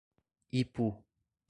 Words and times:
Ipu 0.59 0.87